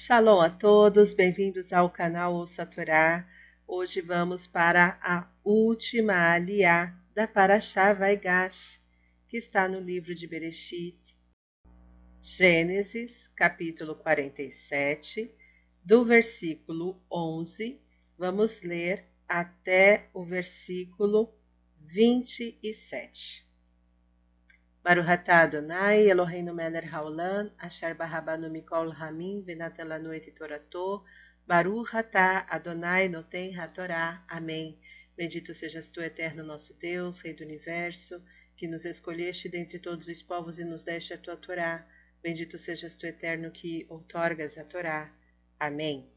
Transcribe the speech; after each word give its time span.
Shalom 0.00 0.40
a 0.40 0.48
todos, 0.48 1.12
bem-vindos 1.12 1.72
ao 1.72 1.90
canal 1.90 2.32
Ouça. 2.32 2.68
Hoje 3.66 4.00
vamos 4.00 4.46
para 4.46 4.96
a 5.02 5.28
última 5.44 6.34
aliá 6.34 6.96
da 7.16 7.26
Parashá 7.26 7.92
Vaigash, 7.92 8.80
que 9.26 9.38
está 9.38 9.66
no 9.66 9.80
livro 9.80 10.14
de 10.14 10.24
Bereshit, 10.24 10.96
Gênesis, 12.22 13.26
capítulo 13.34 13.96
47, 13.96 15.34
do 15.84 16.04
versículo 16.04 17.02
11, 17.10 17.80
vamos 18.16 18.62
ler 18.62 19.04
até 19.28 20.10
o 20.14 20.24
versículo 20.24 21.34
27. 21.76 23.47
Baruch 24.88 25.10
atah 25.10 25.42
Adonai, 25.42 26.08
Eloheinu 26.08 26.54
melech 26.54 26.88
haolam, 26.88 27.50
asher 27.60 27.94
barabanu 27.94 28.48
mikol 28.48 28.90
hamim, 28.96 29.44
venatelanu 29.44 30.16
et 30.16 30.34
torato, 30.34 31.04
Baruch 31.46 31.92
atah 31.92 32.46
Adonai 32.48 33.06
noten 33.08 33.52
hatorá. 33.52 34.22
Amém. 34.30 34.78
Bendito 35.14 35.52
sejas 35.52 35.90
tu, 35.90 36.00
eterno 36.00 36.42
nosso 36.42 36.72
Deus, 36.80 37.20
Rei 37.20 37.34
do 37.34 37.44
Universo, 37.44 38.22
que 38.56 38.66
nos 38.66 38.86
escolheste 38.86 39.50
dentre 39.50 39.78
todos 39.78 40.08
os 40.08 40.22
povos 40.22 40.58
e 40.58 40.64
nos 40.64 40.84
deste 40.84 41.12
a 41.12 41.18
tua 41.18 41.36
Torá. 41.36 41.86
Bendito 42.22 42.56
sejas 42.56 42.96
tu, 42.96 43.04
eterno, 43.04 43.50
que 43.50 43.84
outorgas 43.90 44.56
a 44.56 44.64
Torá. 44.64 45.12
Amém. 45.60 46.08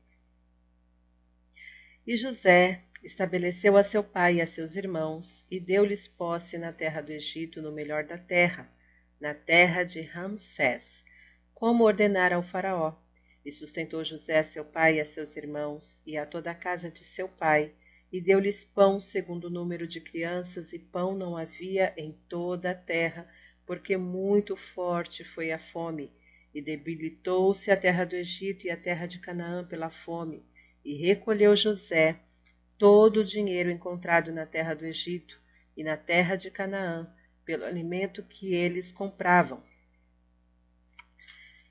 E 2.07 2.15
José 2.15 2.85
estabeleceu 3.03 3.77
a 3.77 3.83
seu 3.83 4.03
pai 4.03 4.35
e 4.35 4.41
a 4.41 4.47
seus 4.47 4.75
irmãos, 4.75 5.43
e 5.49 5.59
deu-lhes 5.59 6.07
posse 6.07 6.57
na 6.57 6.71
terra 6.71 7.01
do 7.01 7.11
Egito, 7.11 7.61
no 7.61 7.71
melhor 7.71 8.03
da 8.03 8.17
terra, 8.17 8.69
na 9.19 9.33
terra 9.33 9.83
de 9.83 10.01
Ramsés, 10.01 10.83
como 11.53 11.83
ordenara 11.83 12.35
ao 12.35 12.43
faraó. 12.43 12.95
E 13.43 13.51
sustentou 13.51 14.03
José 14.03 14.43
seu 14.43 14.63
pai 14.63 14.97
e 14.97 15.01
a 15.01 15.05
seus 15.05 15.35
irmãos, 15.35 16.01
e 16.05 16.15
a 16.15 16.25
toda 16.27 16.51
a 16.51 16.55
casa 16.55 16.91
de 16.91 17.03
seu 17.03 17.27
pai, 17.27 17.71
e 18.11 18.21
deu-lhes 18.21 18.63
pão 18.65 18.99
segundo 18.99 19.45
o 19.45 19.49
número 19.49 19.87
de 19.87 19.99
crianças, 19.99 20.71
e 20.71 20.77
pão 20.77 21.15
não 21.15 21.35
havia 21.35 21.93
em 21.97 22.11
toda 22.29 22.71
a 22.71 22.75
terra, 22.75 23.27
porque 23.65 23.97
muito 23.97 24.55
forte 24.55 25.23
foi 25.23 25.51
a 25.51 25.57
fome, 25.57 26.11
e 26.53 26.61
debilitou-se 26.61 27.71
a 27.71 27.77
terra 27.77 28.05
do 28.05 28.15
Egito 28.15 28.67
e 28.67 28.69
a 28.69 28.77
terra 28.77 29.07
de 29.07 29.17
Canaã 29.17 29.65
pela 29.65 29.89
fome, 29.89 30.43
e 30.85 30.93
recolheu 30.95 31.55
José 31.55 32.19
todo 32.81 33.17
o 33.17 33.23
dinheiro 33.23 33.69
encontrado 33.69 34.31
na 34.31 34.43
terra 34.43 34.73
do 34.73 34.87
Egito 34.87 35.39
e 35.77 35.83
na 35.83 35.95
terra 35.95 36.35
de 36.35 36.49
Canaã, 36.49 37.07
pelo 37.45 37.63
alimento 37.63 38.23
que 38.23 38.55
eles 38.55 38.91
compravam. 38.91 39.61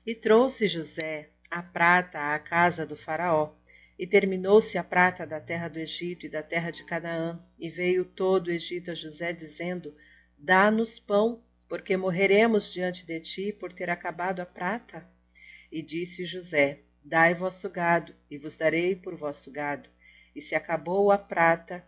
E 0.07 0.15
trouxe 0.15 0.69
José 0.69 1.31
a 1.49 1.61
prata 1.61 2.33
à 2.33 2.39
casa 2.39 2.85
do 2.85 2.95
Faraó, 2.95 3.53
e 3.99 4.07
terminou-se 4.07 4.77
a 4.77 4.83
prata 4.85 5.27
da 5.27 5.41
terra 5.41 5.67
do 5.67 5.79
Egito 5.79 6.25
e 6.25 6.29
da 6.29 6.41
terra 6.41 6.71
de 6.71 6.85
Canaã, 6.85 7.43
e 7.59 7.69
veio 7.69 8.05
todo 8.05 8.47
o 8.47 8.51
Egito 8.51 8.91
a 8.91 8.95
José, 8.95 9.33
dizendo: 9.33 9.93
Dá-nos 10.37 10.97
pão, 10.97 11.43
porque 11.67 11.97
morreremos 11.97 12.71
diante 12.71 13.05
de 13.05 13.19
ti 13.19 13.51
por 13.51 13.73
ter 13.73 13.89
acabado 13.89 14.39
a 14.39 14.45
prata. 14.45 15.05
E 15.69 15.81
disse 15.81 16.25
José: 16.25 16.79
Dai 17.03 17.35
vosso 17.35 17.69
gado, 17.69 18.15
e 18.29 18.37
vos 18.37 18.55
darei 18.55 18.95
por 18.95 19.17
vosso 19.17 19.51
gado 19.51 19.89
e 20.35 20.41
se 20.41 20.55
acabou 20.55 21.11
a 21.11 21.17
prata, 21.17 21.83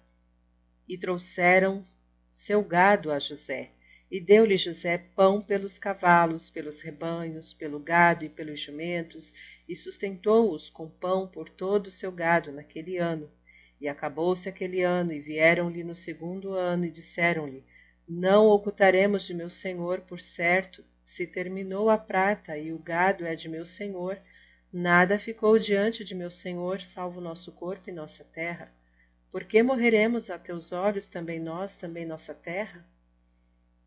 e 0.88 0.98
trouxeram 0.98 1.86
seu 2.32 2.62
gado 2.64 3.12
a 3.12 3.20
José. 3.20 3.72
E 4.12 4.20
deu-lhe 4.20 4.58
José 4.58 4.98
pão 5.16 5.42
pelos 5.42 5.80
cavalos, 5.80 6.50
pelos 6.50 6.82
rebanhos, 6.82 7.54
pelo 7.54 7.80
gado 7.80 8.24
e 8.24 8.30
pelos 8.30 8.60
jumentos, 8.60 9.34
e 9.68 9.76
sustentou-os 9.76 10.70
com 10.70 10.88
pão 10.90 11.28
por 11.28 11.50
todo 11.50 11.88
o 11.88 11.92
seu 11.92 12.12
gado 12.12 12.52
naquele 12.52 12.98
ano. 12.98 13.30
E 13.82 13.88
acabou-se 13.88 14.48
aquele 14.48 14.84
ano, 14.84 15.12
e 15.14 15.20
vieram-lhe 15.20 15.84
no 15.84 15.96
segundo 15.96 16.54
ano, 16.54 16.86
e 16.86 16.92
disseram-lhe: 16.92 17.64
Não 18.08 18.48
ocultaremos 18.48 19.26
de 19.26 19.34
meu 19.34 19.50
senhor, 19.50 20.02
por 20.02 20.22
certo, 20.22 20.84
se 21.06 21.26
terminou 21.26 21.90
a 21.90 21.98
prata, 21.98 22.58
e 22.58 22.72
o 22.72 22.78
gado 22.78 23.26
é 23.26 23.36
de 23.36 23.50
meu 23.50 23.66
senhor, 23.66 24.20
Nada 24.76 25.20
ficou 25.20 25.60
diante 25.60 26.04
de 26.04 26.16
meu 26.16 26.32
Senhor, 26.32 26.82
salvo 26.82 27.22
nosso 27.22 27.52
corpo 27.52 27.92
e 27.92 27.94
nossa 27.94 28.24
terra. 28.24 28.72
Por 29.32 29.44
que 29.44 29.62
morreremos 29.62 30.32
a 30.32 30.40
teus 30.40 30.72
olhos, 30.72 31.08
também 31.08 31.40
nós, 31.40 31.78
também 31.78 32.08
nossa 32.08 32.34
terra? 32.34 32.84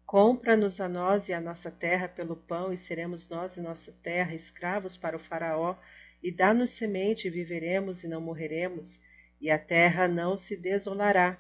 Compra-nos 0.07 0.81
a 0.81 0.89
nós 0.89 1.29
e 1.29 1.33
a 1.33 1.41
nossa 1.41 1.73
terra 1.73 2.07
pelo 2.07 2.37
pão, 2.37 2.73
e 2.73 2.79
seremos 2.79 3.29
nós 3.29 3.57
e 3.57 3.61
nossa 3.61 3.91
terra 4.01 4.33
escravos 4.33 4.97
para 4.97 5.17
o 5.17 5.19
Faraó, 5.19 5.77
e 6.23 6.31
dá-nos 6.31 6.71
semente, 6.71 7.27
e 7.27 7.31
viveremos 7.33 8.05
e 8.05 8.09
não 8.09 8.21
morreremos, 8.21 9.01
e 9.41 9.51
a 9.51 9.59
terra 9.59 10.07
não 10.07 10.39
se 10.39 10.57
desolará. 10.57 11.37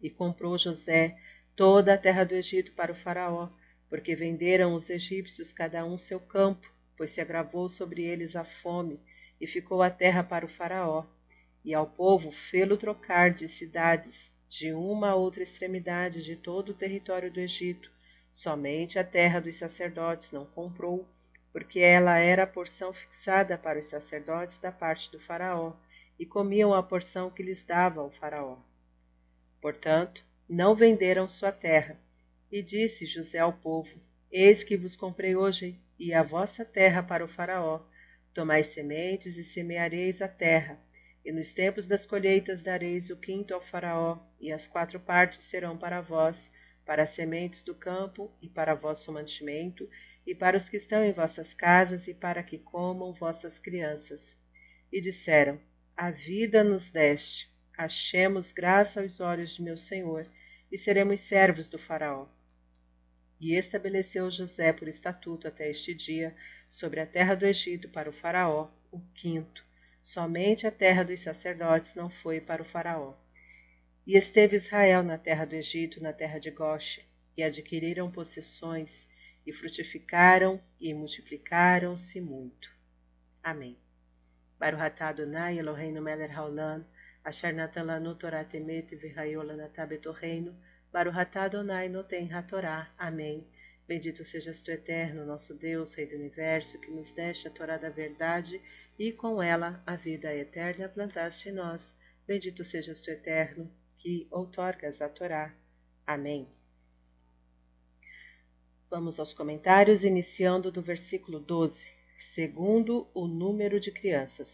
E 0.00 0.08
comprou 0.08 0.56
José 0.56 1.18
toda 1.56 1.94
a 1.94 1.98
terra 1.98 2.22
do 2.22 2.36
Egito 2.36 2.70
para 2.74 2.92
o 2.92 2.96
Faraó, 3.02 3.48
porque 3.88 4.14
venderam 4.14 4.72
os 4.74 4.88
egípcios 4.88 5.52
cada 5.52 5.84
um 5.84 5.98
seu 5.98 6.20
campo 6.20 6.75
pois 6.96 7.10
se 7.10 7.20
agravou 7.20 7.68
sobre 7.68 8.02
eles 8.02 8.34
a 8.34 8.44
fome, 8.44 9.00
e 9.40 9.46
ficou 9.46 9.82
a 9.82 9.90
terra 9.90 10.24
para 10.24 10.46
o 10.46 10.48
Faraó, 10.48 11.04
e 11.64 11.74
ao 11.74 11.86
povo 11.86 12.32
fê-lo 12.32 12.76
trocar 12.76 13.32
de 13.32 13.48
cidades 13.48 14.30
de 14.48 14.72
uma 14.72 15.10
a 15.10 15.14
outra 15.14 15.42
extremidade 15.42 16.22
de 16.22 16.36
todo 16.36 16.70
o 16.70 16.74
território 16.74 17.30
do 17.30 17.40
Egito. 17.40 17.90
Somente 18.32 18.98
a 18.98 19.04
terra 19.04 19.40
dos 19.40 19.56
sacerdotes 19.56 20.30
não 20.30 20.46
comprou, 20.46 21.06
porque 21.52 21.80
ela 21.80 22.18
era 22.18 22.44
a 22.44 22.46
porção 22.46 22.92
fixada 22.92 23.58
para 23.58 23.78
os 23.78 23.86
sacerdotes 23.86 24.58
da 24.58 24.70
parte 24.70 25.10
do 25.10 25.18
Faraó, 25.18 25.72
e 26.18 26.24
comiam 26.24 26.72
a 26.72 26.82
porção 26.82 27.30
que 27.30 27.42
lhes 27.42 27.62
dava 27.62 28.02
o 28.02 28.10
Faraó. 28.10 28.58
Portanto, 29.60 30.22
não 30.48 30.74
venderam 30.74 31.28
sua 31.28 31.50
terra. 31.50 31.98
E 32.50 32.62
disse 32.62 33.04
José 33.04 33.38
ao 33.38 33.52
povo: 33.52 33.90
Eis 34.30 34.62
que 34.62 34.76
vos 34.76 34.94
comprei 34.94 35.34
hoje 35.34 35.78
e 35.98 36.12
a 36.12 36.22
vossa 36.22 36.64
terra 36.64 37.02
para 37.02 37.24
o 37.24 37.28
Faraó. 37.28 37.80
Tomai 38.34 38.62
sementes 38.62 39.36
e 39.38 39.44
semeareis 39.44 40.20
a 40.20 40.28
terra, 40.28 40.78
e 41.24 41.32
nos 41.32 41.52
tempos 41.52 41.86
das 41.86 42.04
colheitas 42.04 42.62
dareis 42.62 43.10
o 43.10 43.16
quinto 43.16 43.54
ao 43.54 43.60
Faraó, 43.60 44.18
e 44.38 44.52
as 44.52 44.66
quatro 44.66 45.00
partes 45.00 45.42
serão 45.44 45.76
para 45.76 46.00
vós, 46.00 46.36
para 46.84 47.02
as 47.02 47.10
sementes 47.10 47.64
do 47.64 47.74
campo, 47.74 48.30
e 48.40 48.48
para 48.48 48.74
vosso 48.74 49.10
mantimento, 49.10 49.88
e 50.26 50.34
para 50.34 50.56
os 50.56 50.68
que 50.68 50.76
estão 50.76 51.04
em 51.04 51.12
vossas 51.12 51.54
casas, 51.54 52.06
e 52.06 52.14
para 52.14 52.42
que 52.42 52.58
comam 52.58 53.12
vossas 53.12 53.58
crianças. 53.58 54.36
E 54.92 55.00
disseram: 55.00 55.58
A 55.96 56.10
vida 56.10 56.62
nos 56.62 56.90
deste, 56.90 57.50
achemos 57.76 58.52
graça 58.52 59.00
aos 59.00 59.18
olhos 59.18 59.54
de 59.56 59.62
meu 59.62 59.76
Senhor, 59.76 60.26
e 60.70 60.76
seremos 60.76 61.20
servos 61.20 61.70
do 61.70 61.78
Faraó. 61.78 62.28
E 63.40 63.54
estabeleceu 63.54 64.30
José 64.30 64.72
por 64.72 64.88
estatuto 64.88 65.46
até 65.46 65.70
este 65.70 65.94
dia 65.94 66.34
sobre 66.70 67.00
a 67.00 67.06
terra 67.06 67.34
do 67.34 67.46
Egito 67.46 67.88
para 67.88 68.08
o 68.08 68.12
Faraó, 68.12 68.70
o 68.90 69.00
quinto. 69.14 69.64
Somente 70.02 70.66
a 70.66 70.70
terra 70.70 71.02
dos 71.02 71.20
sacerdotes 71.20 71.94
não 71.94 72.08
foi 72.08 72.40
para 72.40 72.62
o 72.62 72.64
Faraó. 72.64 73.14
E 74.06 74.16
esteve 74.16 74.56
Israel 74.56 75.02
na 75.02 75.18
terra 75.18 75.44
do 75.44 75.54
Egito, 75.54 76.00
na 76.00 76.12
terra 76.12 76.38
de 76.38 76.50
Goshe, 76.50 77.04
e 77.36 77.42
adquiriram 77.42 78.10
possessões, 78.10 78.90
e 79.44 79.52
frutificaram 79.52 80.60
e 80.80 80.94
multiplicaram-se 80.94 82.20
muito. 82.20 82.70
Amém. 83.42 83.76
Baruch 84.58 84.82
atah 84.82 85.08
Adonai 85.08 85.58
Eloheinu 85.58 86.00
melech 86.00 86.32
haolam, 86.32 86.84
asher 87.22 87.52
natan 87.52 87.84
lanu 87.84 88.14
Torah 88.14 88.44
temet 88.44 88.88
v'hayol 88.96 89.44
lanatah 89.44 89.86
betorreinu, 89.86 90.56
Baruch 90.96 91.36
Adonai 91.36 91.90
Noten 91.90 92.32
HaTorá. 92.32 92.90
Amém. 92.96 93.46
Bendito 93.86 94.24
sejas 94.24 94.62
tu, 94.62 94.70
eterno, 94.70 95.26
nosso 95.26 95.52
Deus, 95.52 95.92
Rei 95.92 96.06
do 96.06 96.16
Universo, 96.16 96.80
que 96.80 96.90
nos 96.90 97.12
deste 97.12 97.46
a 97.46 97.50
Torá 97.50 97.76
da 97.76 97.90
verdade 97.90 98.58
e 98.98 99.12
com 99.12 99.42
ela 99.42 99.82
a 99.86 99.94
vida 99.94 100.34
eterna 100.34 100.88
plantaste 100.88 101.50
em 101.50 101.52
nós. 101.52 101.82
Bendito 102.26 102.64
sejas 102.64 103.02
tu, 103.02 103.10
eterno, 103.10 103.70
que 103.98 104.26
outorgas 104.30 105.02
a 105.02 105.08
Torá. 105.10 105.54
Amém. 106.06 106.48
Vamos 108.88 109.20
aos 109.20 109.34
comentários, 109.34 110.02
iniciando 110.02 110.72
do 110.72 110.80
versículo 110.80 111.38
12, 111.38 111.78
segundo 112.32 113.06
o 113.12 113.26
número 113.26 113.78
de 113.78 113.92
crianças. 113.92 114.48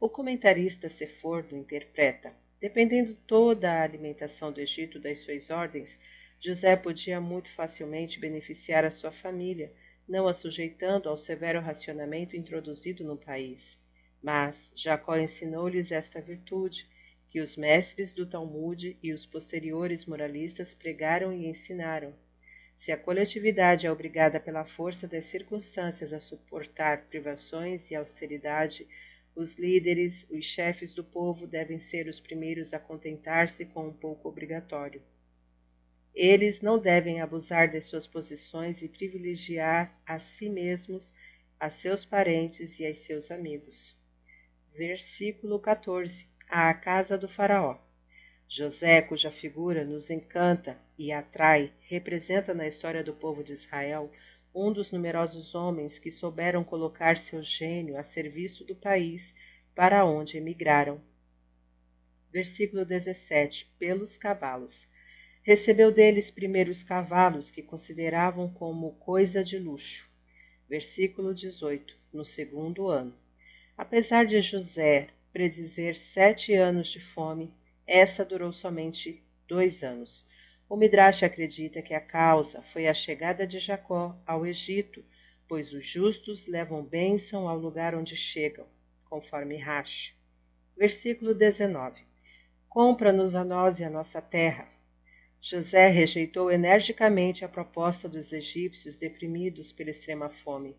O 0.00 0.08
comentarista 0.08 0.88
Sefordo 0.88 1.54
interpreta: 1.54 2.34
Dependendo 2.64 3.14
toda 3.26 3.70
a 3.70 3.82
alimentação 3.82 4.50
do 4.50 4.58
Egito 4.58 4.98
das 4.98 5.18
suas 5.18 5.50
ordens, 5.50 6.00
José 6.40 6.74
podia 6.74 7.20
muito 7.20 7.52
facilmente 7.52 8.18
beneficiar 8.18 8.86
a 8.86 8.90
sua 8.90 9.12
família, 9.12 9.70
não 10.08 10.26
a 10.26 10.32
sujeitando 10.32 11.10
ao 11.10 11.18
severo 11.18 11.60
racionamento 11.60 12.34
introduzido 12.34 13.04
no 13.04 13.18
país. 13.18 13.76
Mas 14.22 14.56
Jacó 14.74 15.14
ensinou-lhes 15.14 15.92
esta 15.92 16.22
virtude, 16.22 16.88
que 17.28 17.38
os 17.38 17.54
mestres 17.54 18.14
do 18.14 18.24
Talmude 18.24 18.96
e 19.02 19.12
os 19.12 19.26
posteriores 19.26 20.06
moralistas 20.06 20.72
pregaram 20.72 21.34
e 21.34 21.46
ensinaram. 21.46 22.14
Se 22.78 22.90
a 22.90 22.96
coletividade 22.96 23.86
é 23.86 23.92
obrigada 23.92 24.40
pela 24.40 24.64
força 24.64 25.06
das 25.06 25.26
circunstâncias 25.26 26.14
a 26.14 26.18
suportar 26.18 27.08
privações 27.10 27.90
e 27.90 27.94
austeridade, 27.94 28.88
os 29.34 29.54
líderes, 29.54 30.26
os 30.30 30.44
chefes 30.44 30.94
do 30.94 31.02
povo 31.02 31.46
devem 31.46 31.80
ser 31.80 32.06
os 32.06 32.20
primeiros 32.20 32.72
a 32.72 32.78
contentar-se 32.78 33.64
com 33.64 33.88
um 33.88 33.92
pouco 33.92 34.28
obrigatório. 34.28 35.02
Eles 36.14 36.60
não 36.60 36.78
devem 36.78 37.20
abusar 37.20 37.68
de 37.68 37.80
suas 37.80 38.06
posições 38.06 38.80
e 38.82 38.88
privilegiar 38.88 40.00
a 40.06 40.20
si 40.20 40.48
mesmos, 40.48 41.12
a 41.58 41.68
seus 41.68 42.04
parentes 42.04 42.78
e 42.78 42.86
a 42.86 42.94
seus 42.94 43.30
amigos. 43.30 43.96
Versículo 44.72 45.58
14. 45.58 46.26
A 46.48 46.72
casa 46.72 47.18
do 47.18 47.28
Faraó. 47.28 47.78
José, 48.48 49.02
cuja 49.02 49.30
figura 49.32 49.84
nos 49.84 50.10
encanta 50.10 50.78
e 50.96 51.10
atrai, 51.10 51.72
representa 51.88 52.54
na 52.54 52.68
história 52.68 53.02
do 53.02 53.12
povo 53.12 53.42
de 53.42 53.52
Israel 53.52 54.12
um 54.54 54.72
dos 54.72 54.92
numerosos 54.92 55.54
homens 55.54 55.98
que 55.98 56.10
souberam 56.10 56.62
colocar 56.62 57.16
seu 57.16 57.42
gênio 57.42 57.98
a 57.98 58.04
serviço 58.04 58.64
do 58.64 58.76
país 58.76 59.34
para 59.74 60.04
onde 60.04 60.38
emigraram. 60.38 61.00
Versículo 62.32 62.84
17: 62.84 63.68
Pelos 63.78 64.16
cavalos. 64.16 64.86
Recebeu 65.42 65.92
deles 65.92 66.30
primeiro 66.30 66.70
os 66.70 66.82
cavalos 66.82 67.50
que 67.50 67.62
consideravam 67.62 68.48
como 68.48 68.94
coisa 68.94 69.42
de 69.42 69.58
luxo. 69.58 70.08
Versículo 70.68 71.34
18: 71.34 71.96
No 72.12 72.24
segundo 72.24 72.88
ano. 72.88 73.14
Apesar 73.76 74.24
de 74.24 74.40
José 74.40 75.08
predizer 75.32 75.96
sete 75.96 76.54
anos 76.54 76.88
de 76.88 77.00
fome, 77.00 77.52
essa 77.84 78.24
durou 78.24 78.52
somente 78.52 79.20
dois 79.48 79.82
anos. 79.82 80.24
O 80.68 80.76
Midrash 80.76 81.22
acredita 81.22 81.82
que 81.82 81.92
a 81.92 82.00
causa 82.00 82.62
foi 82.72 82.88
a 82.88 82.94
chegada 82.94 83.46
de 83.46 83.58
Jacó 83.58 84.18
ao 84.26 84.46
Egito, 84.46 85.04
pois 85.46 85.72
os 85.72 85.86
justos 85.86 86.46
levam 86.46 86.82
bênção 86.82 87.46
ao 87.46 87.58
lugar 87.58 87.94
onde 87.94 88.16
chegam, 88.16 88.66
conforme 89.04 89.56
Rashi. 89.56 90.14
Versículo 90.76 91.34
19. 91.34 92.02
Compra-nos 92.68 93.34
a 93.34 93.44
nós 93.44 93.78
e 93.78 93.84
a 93.84 93.90
nossa 93.90 94.20
terra. 94.20 94.66
José 95.40 95.90
rejeitou 95.90 96.50
energicamente 96.50 97.44
a 97.44 97.48
proposta 97.48 98.08
dos 98.08 98.32
egípcios 98.32 98.96
deprimidos 98.96 99.70
pela 99.70 99.90
extrema 99.90 100.30
fome. 100.42 100.74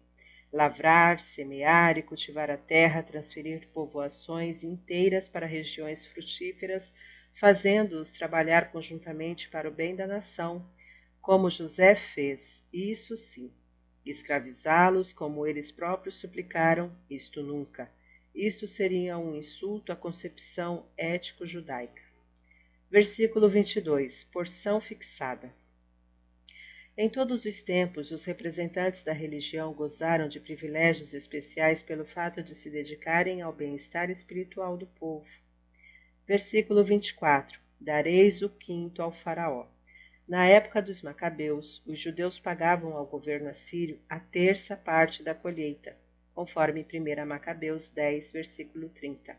Lavrar, 0.51 1.19
semear 1.19 1.97
e 1.97 2.01
cultivar 2.01 2.49
a 2.49 2.57
terra, 2.57 3.03
transferir 3.03 3.67
povoações 3.73 4.63
inteiras 4.63 5.29
para 5.29 5.45
regiões 5.45 6.05
frutíferas, 6.07 6.91
fazendo-os 7.39 8.11
trabalhar 8.11 8.71
conjuntamente 8.71 9.49
para 9.49 9.67
o 9.69 9.71
bem 9.71 9.95
da 9.95 10.07
nação, 10.07 10.65
como 11.21 11.49
José 11.49 11.95
fez, 11.95 12.63
isso 12.71 13.15
sim. 13.17 13.51
Escravizá-los 14.05 15.11
como 15.11 15.47
eles 15.47 15.71
próprios 15.71 16.19
suplicaram, 16.19 16.95
isto 17.09 17.41
nunca. 17.41 17.89
Isto 18.33 18.67
seria 18.67 19.17
um 19.17 19.35
insulto 19.35 19.91
à 19.91 19.95
concepção 19.95 20.85
ético-judaica. 20.97 22.01
Versículo 22.91 23.49
22. 23.49 24.23
Porção 24.25 24.79
fixada. 24.79 25.51
Em 26.97 27.09
todos 27.09 27.43
os 27.43 27.61
tempos, 27.61 28.11
os 28.11 28.23
representantes 28.23 29.03
da 29.03 29.11
religião 29.11 29.73
gozaram 29.73 30.29
de 30.29 30.39
privilégios 30.39 31.13
especiais 31.13 31.81
pelo 31.81 32.05
fato 32.05 32.43
de 32.43 32.53
se 32.53 32.69
dedicarem 32.69 33.41
ao 33.41 33.51
bem-estar 33.51 34.09
espiritual 34.09 34.77
do 34.77 34.85
povo. 34.85 35.27
Versículo 36.27 36.83
24: 36.83 37.59
Dareis 37.79 38.41
o 38.41 38.49
quinto 38.49 39.01
ao 39.01 39.11
Faraó. 39.11 39.67
Na 40.27 40.43
época 40.47 40.81
dos 40.81 41.03
Macabeus, 41.03 41.83
os 41.85 41.99
judeus 41.99 42.39
pagavam 42.39 42.97
ao 42.97 43.05
governo 43.05 43.47
assírio 43.47 43.99
a 44.09 44.19
terça 44.19 44.75
parte 44.75 45.21
da 45.21 45.35
colheita, 45.35 45.95
conforme 46.33 46.83
1 46.83 47.25
Macabeus 47.27 47.91
10, 47.91 48.31
versículo 48.31 48.89
30. 48.89 49.37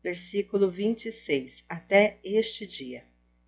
Versículo 0.00 0.70
26: 0.70 1.64
Até 1.68 2.20
este 2.22 2.64
dia. 2.64 3.02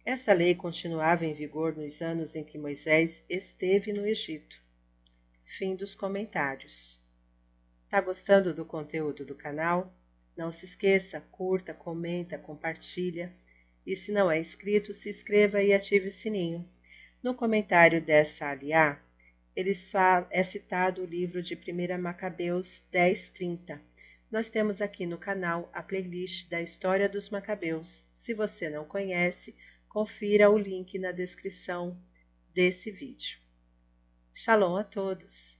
Essa 0.04 0.32
lei 0.32 0.56
continuava 0.56 1.24
em 1.24 1.34
vigor 1.34 1.76
nos 1.76 2.02
anos 2.02 2.34
em 2.34 2.42
que 2.42 2.58
Moisés 2.58 3.24
esteve 3.28 3.92
no 3.92 4.04
Egito. 4.04 4.60
Fim 5.56 5.76
dos 5.76 5.94
comentários. 5.94 7.00
Tá 7.88 8.00
gostando 8.00 8.52
do 8.52 8.64
conteúdo 8.64 9.24
do 9.24 9.36
canal? 9.36 9.94
Não 10.36 10.50
se 10.50 10.64
esqueça, 10.64 11.20
curta, 11.32 11.74
comenta, 11.74 12.38
compartilha. 12.38 13.32
E 13.86 13.96
se 13.96 14.12
não 14.12 14.30
é 14.30 14.40
inscrito, 14.40 14.94
se 14.94 15.10
inscreva 15.10 15.62
e 15.62 15.72
ative 15.72 16.08
o 16.08 16.12
sininho. 16.12 16.68
No 17.22 17.34
comentário 17.34 18.00
dessa 18.00 18.46
aliá, 18.46 19.00
ele 19.54 19.72
é 20.30 20.44
citado 20.44 21.02
o 21.02 21.06
livro 21.06 21.42
de 21.42 21.54
1 21.54 22.00
Macabeus 22.00 22.82
10:30. 22.90 23.80
Nós 24.30 24.48
temos 24.48 24.80
aqui 24.80 25.04
no 25.04 25.18
canal 25.18 25.68
a 25.74 25.82
playlist 25.82 26.48
da 26.48 26.62
história 26.62 27.08
dos 27.08 27.28
Macabeus. 27.28 28.02
Se 28.22 28.32
você 28.32 28.70
não 28.70 28.84
conhece, 28.84 29.54
confira 29.88 30.48
o 30.50 30.56
link 30.56 30.98
na 30.98 31.12
descrição 31.12 32.00
desse 32.54 32.90
vídeo. 32.90 33.38
Shalom 34.32 34.76
a 34.76 34.84
todos! 34.84 35.51